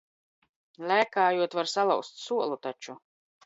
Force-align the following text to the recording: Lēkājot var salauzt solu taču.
Lēkājot 0.93 1.59
var 1.59 1.71
salauzt 1.77 2.21
solu 2.27 2.61
taču. 2.69 3.01